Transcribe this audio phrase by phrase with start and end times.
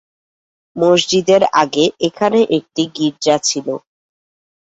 [0.75, 3.67] মসজিদের আগে এখানে একটি গির্জা ছিল।